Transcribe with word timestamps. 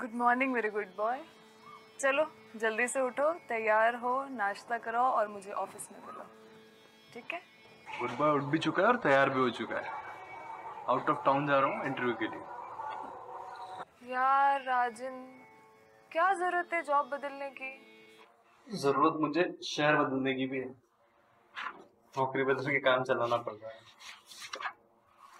Good 0.00 0.14
morning 0.14 0.52
मेरे 0.52 0.68
good 0.70 0.90
boy 0.96 1.20
चलो 2.00 2.24
जल्दी 2.60 2.86
से 2.88 3.00
उठो 3.00 3.32
तैयार 3.48 3.94
हो 4.02 4.12
नाश्ता 4.30 4.78
करो 4.78 5.00
और 5.00 5.28
मुझे 5.28 5.50
ऑफ़िस 5.52 5.88
में 5.92 5.98
मिलो 6.06 6.24
ठीक 7.14 7.32
है? 7.32 7.40
गुड 8.00 8.10
बॉय 8.18 8.30
उठ 8.30 8.42
भी 8.52 8.58
चुका 8.58 8.82
है 8.82 8.88
और 8.88 8.96
तैयार 9.02 9.30
भी 9.30 9.40
हो 9.40 9.48
चुका 9.58 9.78
है. 9.78 9.90
आउट 10.88 11.10
ऑफ़ 11.10 11.24
टाउन 11.24 11.46
जा 11.46 11.58
रहा 11.58 11.70
हूँ 11.70 11.86
इंटरव्यू 11.86 12.14
के 12.14 12.28
लिए. 12.28 14.12
यार 14.12 14.62
राजन 14.62 15.16
क्या 16.12 16.32
ज़रूरत 16.34 16.72
है 16.72 16.82
जॉब 16.82 17.08
बदलने 17.08 17.50
की? 17.50 17.72
ज़रूरत 18.66 19.20
मुझे 19.20 19.50
शहर 19.66 19.96
बदलने 19.96 20.34
की 20.34 20.46
भी 20.46 20.58
है. 20.58 20.70
नौकरी 22.14 22.44
बदल 22.44 22.70
के 22.70 22.80
काम 22.80 23.02
चलाना 23.02 23.36
पड़ 23.36 23.54
रहा 23.54 23.70
है. 23.70 23.80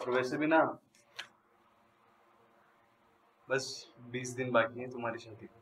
और 0.00 0.10
वैसे 0.10 0.36
भी 0.36 0.46
ना 0.46 0.58
बस 3.48 3.66
बीस 4.10 4.28
दिन 4.36 4.50
बाकी 4.52 4.80
है 4.80 4.90
तुम्हारी 4.90 5.18
शादी 5.18 5.46
को। 5.46 5.60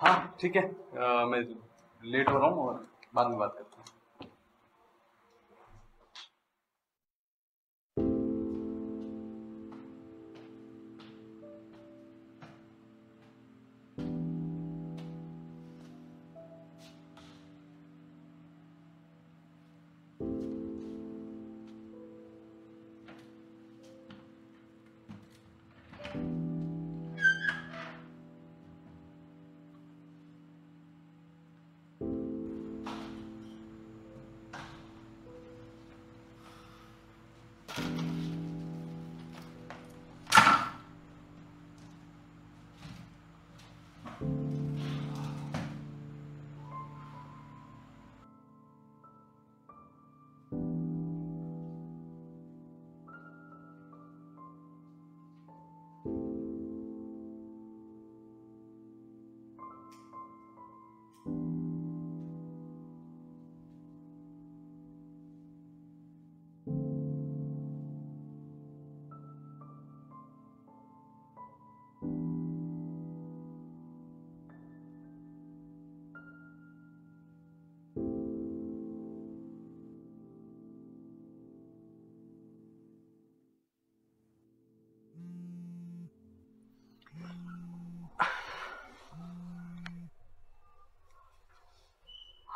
हाँ 0.00 0.36
ठीक 0.40 0.56
है। 0.56 0.62
आ, 0.62 1.24
मैं 1.26 1.40
लेट 2.02 2.28
हो 2.28 2.38
रहा 2.38 2.48
हूँ 2.48 2.66
और 2.68 2.86
बाद 3.14 3.26
में 3.26 3.38
बात 3.38 3.54
करता 3.54 3.76
हूँ। 3.76 3.79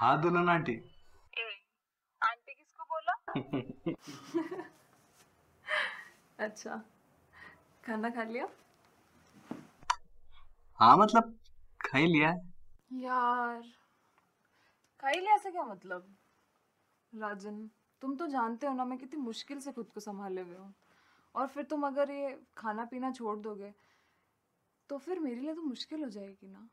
हाँ 0.05 0.21
दुल्हन 0.21 0.49
आंटी 0.49 0.73
आंटी 2.23 2.53
किसको 2.53 2.85
बोला? 2.85 3.13
अच्छा। 6.39 6.85
खाना 7.85 8.11
खा 8.11 8.25
लिया? 8.25 8.49
हाँ 10.81 10.97
मतलब 10.97 11.39
खा 11.81 11.99
ही। 11.99 12.07
लिया 12.07 12.29
यार 12.93 13.63
खा 15.01 15.09
ही 15.09 15.21
लिया 15.21 15.37
से 15.37 15.51
क्या 15.51 15.65
मतलब? 15.65 16.17
राजन 17.13 17.71
तुम 18.03 18.17
तो 18.17 18.27
जानते 18.27 18.67
हो 18.67 18.75
ना 18.75 18.85
मैं 18.85 18.99
कितनी 18.99 19.21
मुश्किल 19.21 19.61
से 19.61 19.73
खुद 19.73 19.91
को 19.95 20.01
संभाले 20.01 20.41
हुए 20.41 20.57
हूँ। 20.57 20.75
और 21.35 21.47
फिर 21.47 21.65
तुम 21.65 21.87
अगर 21.87 22.11
ये 22.11 22.39
खाना 22.57 22.85
पीना 22.85 23.13
छोड़ 23.13 23.39
दोगे 23.39 23.75
तो 24.91 24.99
फिर 24.99 25.21
मेरे 25.21 25.41
लिए 25.41 25.55
तो 25.55 25.63
मुश्किल 25.63 26.05
हो 26.05 26.11
जाएगी 26.11 26.49
ना। 26.49 26.69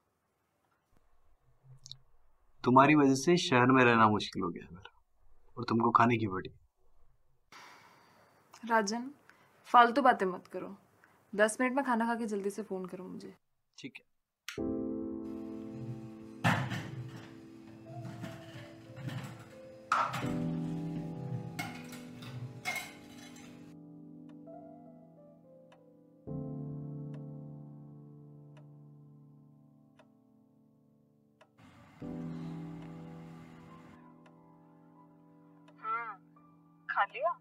तुम्हारी 2.63 2.95
वजह 2.95 3.15
से 3.15 3.37
शहर 3.37 3.65
में 3.65 3.83
रहना 3.85 4.09
मुश्किल 4.09 4.43
हो 4.43 4.49
गया 4.49 4.67
मेरा। 4.71 5.01
और 5.57 5.63
तुमको 5.63 5.91
खाने 5.91 6.17
की 6.17 6.27
पड़ी। 6.27 6.49
राजन 8.65 9.11
फालतू 9.65 10.01
बातें 10.01 10.25
मत 10.25 10.47
करो। 10.47 10.77
दस 11.35 11.57
मिनट 11.61 11.75
में 11.75 11.85
खाना 11.85 12.05
खा 12.05 12.15
के 12.15 12.25
जल्दी 12.25 12.49
से 12.49 12.63
फ़ोन 12.63 12.85
करो 12.85 13.03
मुझे। 13.03 13.33
ठीक 13.77 13.93
है। 13.97 14.10
लिया? 37.15 37.31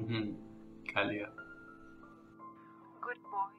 हम्म 0.00 0.92
खा 0.92 1.02
लिया। 1.02 1.26
गुड 3.04 3.16
बॉय 3.16 3.56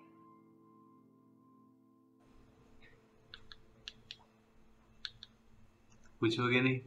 पूछोगे 6.22 6.62
नहीं? 6.62 6.80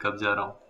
कब 0.00 0.16
जा 0.16 0.32
रहा 0.34 0.44
हूँ? 0.44 0.65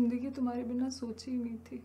ज़िंदगी 0.00 0.30
तुम्हारे 0.30 0.62
बिना 0.64 0.88
सोची 0.90 1.30
ही 1.30 1.36
नहीं 1.38 1.56
थी। 1.60 1.82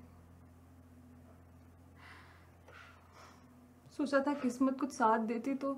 सोचा 3.98 4.20
था 4.20 4.34
किस्मत 4.34 4.80
कुछ 4.80 4.92
साथ 4.92 5.26
देती 5.28 5.54
तो 5.56 5.74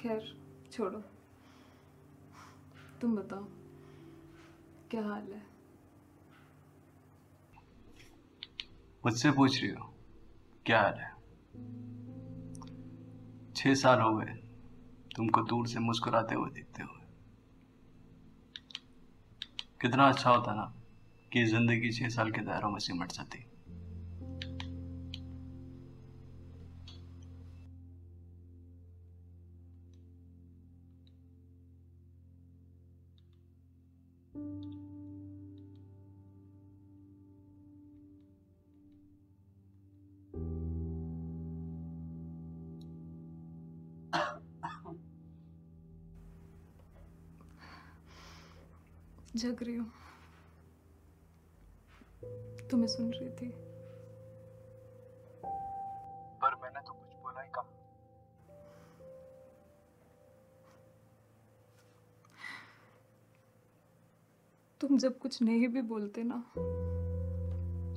खैर, 0.00 0.32
छोड़ो। 0.72 1.02
तुम 3.00 3.16
बताओ, 3.16 3.44
क्या 4.90 5.02
हाल 5.02 5.32
है? 5.32 5.42
मुझसे 9.04 9.30
पूछ 9.30 9.60
रही 9.62 9.70
हो, 9.70 9.92
क्या 10.66 10.80
हाल 10.80 10.94
है? 10.94 11.14
छह 13.54 13.74
साल 13.76 14.00
हो 14.00 14.16
गए, 14.16 14.34
तुमको 15.16 15.42
दूर 15.44 15.66
से 15.66 15.78
मुस्कुराते 15.80 16.34
हुए 16.34 16.50
देखते 16.50 16.82
हुए 16.82 16.95
कितना 19.80 20.08
अच्छा 20.08 20.30
होता 20.30 20.54
ना 20.54 20.64
कि 21.32 21.44
ज़िंदगी 21.46 21.92
छः 21.92 22.08
साल 22.08 22.30
के 22.30 22.40
दायरों 22.42 22.70
में 22.70 22.78
सिमट 22.80 23.12
जाती। 23.12 23.45
जग 49.36 49.62
रही 49.62 49.74
हूँ। 49.76 49.92
तुम्हें 52.70 52.88
सुन 52.88 53.12
रही 53.12 53.30
थी। 53.30 53.48
पर 56.42 56.54
मैंने 56.54 56.80
तो 56.80 56.92
कुछ 56.92 57.12
बोला 57.22 57.42
ही 57.42 57.48
कहा? 57.48 57.72
तुम 64.80 64.98
जब 64.98 65.18
कुछ 65.18 65.42
नहीं 65.42 65.68
भी 65.68 65.82
बोलते 65.82 66.22
ना 66.24 66.44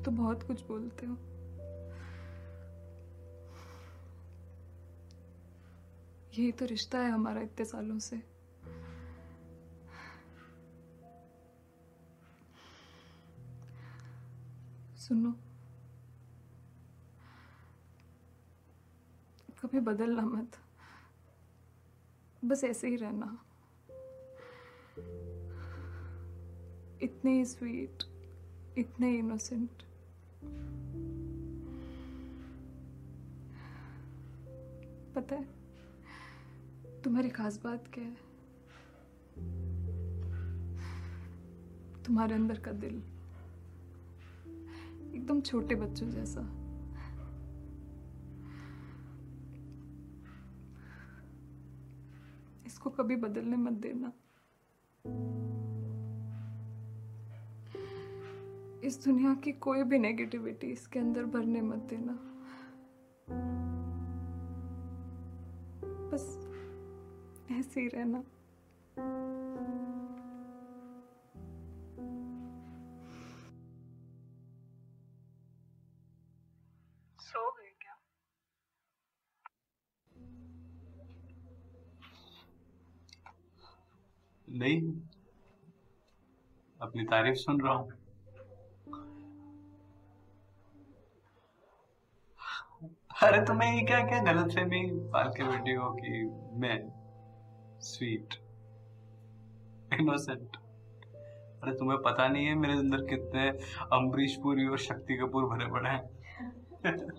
तो 0.05 0.11
बहुत 0.11 0.43
कुछ 0.43 0.61
बोलते 0.61 1.05
हो। 1.05 1.15
यही 6.33 6.51
तो 6.51 6.65
रिश्ता 6.65 6.99
है 6.99 7.11
हमारा 7.11 7.41
इतने 7.41 7.65
सालों 7.65 7.99
से। 7.99 8.38
सुनो। 14.99 15.31
कभी 19.61 19.79
बदलना 19.79 20.21
मत। 20.21 20.51
बस 22.45 22.63
ऐसे 22.63 22.87
ही 22.87 22.95
रहना। 22.95 23.45
इतने 27.01 27.33
ही 27.33 27.45
स्वीट 27.45 28.03
इतने 28.77 29.17
इनोसेंट 29.17 29.69
पता 35.15 35.35
है, 35.35 35.47
तुम्हारी 37.01 37.29
खास 37.29 37.63
बात 37.63 37.91
क्या 37.93 38.03
है? 38.03 38.15
तुम्हारे 42.03 42.35
अंदर 42.35 42.59
का 42.59 42.71
दिल। 42.71 43.18
एकदम 45.29 45.41
छोटे 45.41 45.75
बच्चों 45.75 46.09
जैसा। 46.09 46.41
इसको 52.65 52.89
कभी 52.89 53.15
बदलने 53.15 53.57
मत 53.57 53.73
देना। 53.73 54.11
इस 58.83 59.05
दुनिया 59.05 59.33
की 59.35 59.51
कोई 59.51 59.83
भी 59.83 59.99
नेगेटिविटी 59.99 60.67
इसके 60.67 60.99
अंदर 60.99 61.25
भरने 61.25 61.61
मत 61.61 61.87
देना। 61.89 62.17
बस 66.09 66.25
ऐसे 67.51 67.81
ही 67.81 67.87
रहना। 67.87 68.23
नहीं 84.59 84.81
अपनी 86.81 87.03
तारीफ़ 87.03 87.35
सुन 87.35 87.61
रहा 87.61 87.73
हूँ। 87.73 87.91
अरे 93.23 93.45
तुम्हें 93.45 93.73
ये 93.73 93.81
क्या 93.81 93.99
क्या 94.07 94.19
गलत 94.23 94.51
फहमी 94.51 94.81
पाल 95.13 95.29
के 95.29 95.43
बैठी 95.43 95.73
हो 95.73 95.89
कि? 95.91 96.23
मैं 96.59 96.77
स्वीट 97.81 98.33
इनोसेंट 99.99 100.57
अरे 101.63 101.71
तुम्हें 101.71 102.01
पता 102.01 102.27
नहीं 102.27 102.45
है 102.45 102.55
मेरे 102.55 102.73
अंदर 102.73 102.97
कितने 102.97 103.49
अम्बरीश 103.93 104.35
पुरी 104.35 104.67
और 104.67 104.77
शक्ति 104.79 105.17
कपूर 105.17 105.45
भरे 105.45 105.71
पड़े 105.71 105.89
हैं। 105.89 106.03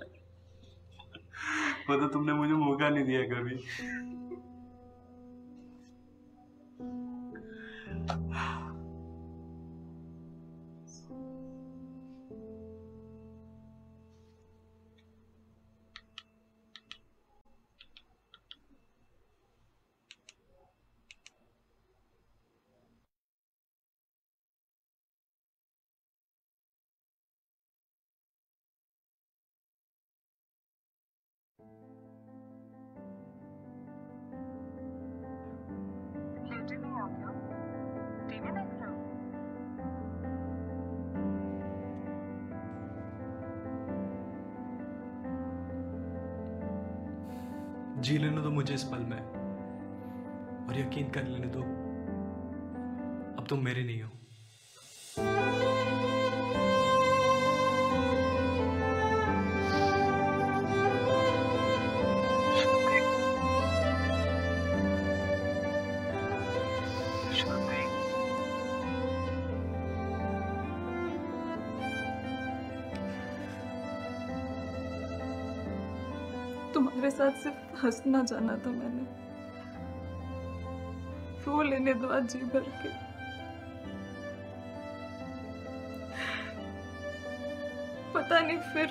वो 1.88 1.96
तो 1.96 2.08
तुमने 2.08 2.32
मुझे 2.32 2.52
मौका 2.52 2.88
नहीं 2.88 3.04
दिया 3.04 3.22
कभी। 3.22 3.56
जी 48.00 48.18
लेने 48.18 48.40
दो 48.40 48.50
मुझे 48.50 48.74
इस 48.74 48.84
पल 48.84 48.98
में। 48.98 49.20
और 50.68 50.78
यकीन 50.78 51.10
कर 51.10 51.24
लेने 51.24 51.46
दो, 51.46 51.60
अब 53.38 53.46
तुम 53.48 53.64
मेरे 53.64 53.84
नहीं 53.84 54.02
हो। 54.02 54.10
तुम्हारे 76.80 77.10
साथ 77.10 77.30
सिर्फ़ 77.30 77.84
हंसना 77.84 78.22
जाना 78.22 78.52
था 78.56 78.70
मैंने। 78.70 79.02
रो 81.46 81.62
लेने 81.62 81.94
दो 81.94 82.08
आज 82.08 82.32
जी 82.32 82.38
भर 82.38 82.60
के। 82.60 82.88
पता 88.14 88.40
नहीं 88.40 88.58
फिर 88.72 88.86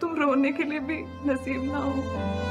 तुम 0.00 0.14
रोने 0.14 0.52
के 0.52 0.62
लिए 0.62 0.78
भी 0.78 1.02
नसीब 1.26 1.72
ना 1.72 1.78
हो। 1.78 2.41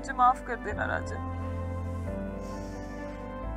मुझे 0.00 0.12
माफ़ 0.16 0.42
कर 0.44 0.56
देना 0.56 0.84
राजन 0.86 1.28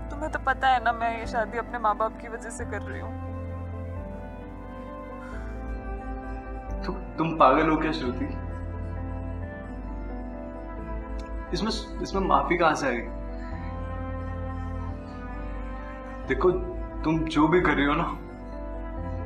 तुम्हें 0.09 0.31
तो 0.31 0.39
पता 0.45 0.67
है 0.69 0.83
ना, 0.83 0.91
मैं 0.93 1.17
ये 1.19 1.25
शादी 1.27 1.57
अपने 1.57 1.79
माँ 1.79 1.95
बाप 1.97 2.17
की 2.21 2.27
वजह 2.27 2.49
से 2.49 2.65
कर 2.65 2.81
रही 2.81 2.99
हूँ। 3.01 3.11
तुम 6.83 6.95
तुम 7.17 7.31
पागल 7.37 7.69
हो 7.69 7.77
क्या, 7.77 7.91
श्रुति? 7.91 8.25
इसमें 11.53 11.71
इसमें 12.03 12.21
माफ़ी 12.23 12.57
कहाँ 12.57 12.75
से 12.75 12.87
आ 12.87 12.91
गई? 12.91 13.07
देखो, 16.27 16.51
तुम 17.03 17.23
जो 17.29 17.47
भी 17.47 17.61
कर 17.61 17.73
रही 17.73 17.85
हो 17.85 17.93
ना 17.95 18.09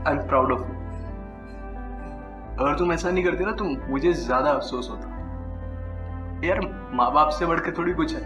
I 0.07 0.15
am 0.15 0.27
proud 0.27 0.51
of 0.51 0.61
you 0.61 0.75
अगर 2.57 2.77
तुम 2.77 2.93
ऐसा 2.93 3.09
नहीं 3.09 3.23
करती 3.23 3.45
ना 3.45 3.51
तो 3.53 3.65
मुझे 3.89 4.13
ज़्यादा 4.15 4.51
अफसोस 4.51 4.89
होता। 4.89 5.15
यार 6.43 6.59
माँ 6.93 7.11
बाप 7.13 7.29
से 7.29 7.45
बढ़ 7.45 7.59
के 7.59 7.71
थोड़ी 7.77 7.93
कुछ 7.93 8.13
है। 8.13 8.19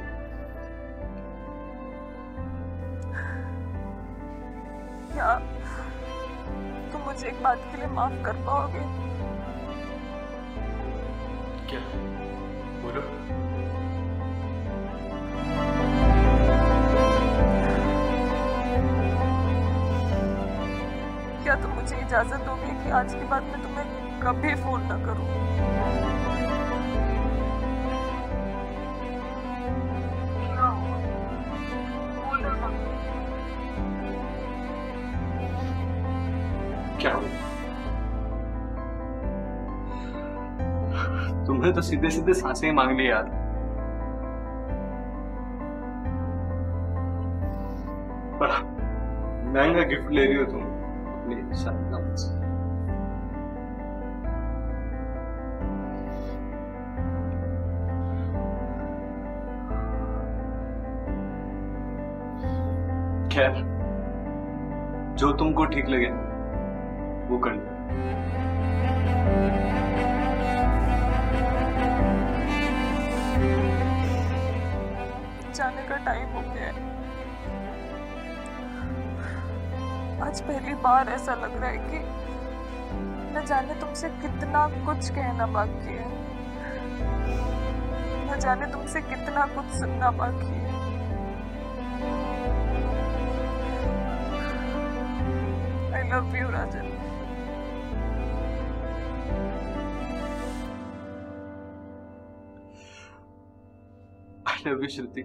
क्या 5.13 5.33
तुम 6.91 7.01
मुझे 7.01 7.27
एक 7.27 7.41
बात 7.43 7.57
के 7.71 7.77
लिए 7.77 7.87
माफ़ 7.87 8.21
कर 8.25 8.43
पाओगे? 8.45 8.81
क्या? 11.69 11.79
बोलो। 12.81 13.01
क्या 21.43 21.55
तुम 21.55 21.71
मुझे 21.71 21.95
इजाज़त 21.97 22.45
दोगे 22.45 22.83
कि 22.83 22.89
आज 22.91 23.13
के 23.13 23.23
बाद 23.29 23.43
मैं 23.43 23.61
तुम्हें 23.63 24.19
कभी 24.21 24.55
फ़ोन 24.63 24.83
न 24.83 25.03
करूँ? 25.05 25.50
तो 41.81 41.85
सीधे 41.85 42.09
सीधे 42.09 42.33
साँसें 42.33 42.67
ही 42.67 42.73
मांग 42.75 42.91
ली 42.97 43.09
यार। 43.09 43.29
महँगा 49.53 49.83
गिफ्ट 49.83 50.11
ले 50.11 50.25
रही 50.25 50.35
हो 50.35 50.45
तुम 50.45 50.69
खैर, 63.31 63.53
जो 65.17 65.31
तुमको 65.33 65.65
ठीक 65.65 65.88
लगे, 65.88 66.09
वो 67.27 67.38
कर 67.39 67.51
लो। 67.51 67.70
जाने 75.53 75.84
का 75.84 75.98
टाइम 75.98 76.29
हो 76.29 76.41
गया 76.41 76.65
है। 76.65 76.89
आज 80.22 80.41
पहली 80.41 80.74
बार 80.74 81.10
ऐसा 81.10 81.34
लग 81.36 81.58
रहा 81.62 81.70
है 81.70 81.77
कि 81.77 82.00
न 83.34 83.43
जाने 83.46 83.75
तुमसे 83.75 84.10
कितना 84.10 84.67
कुछ 84.86 85.10
कहना 85.10 85.48
बाकी 85.48 85.93
है। 85.93 86.05
न 88.27 88.39
जाने 88.39 88.65
तुमसे 88.65 89.01
कितना 89.01 89.46
कुछ 89.46 89.65
सुनना 89.79 90.12
बाकी 90.12 90.48
है। 90.48 90.70
I 95.93 96.10
love 96.10 96.36
you 96.36 96.50
Rajan. 96.50 96.90
I 104.61 104.71
love 104.71 104.81
you 104.83 104.87
Shruti 104.89 105.23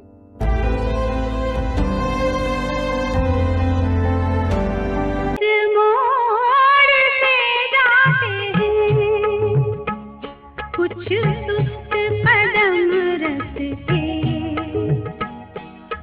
कुछ 10.77 10.93
सुस्त 11.03 11.93
कदम 12.27 12.77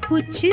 कुछ 0.08 0.46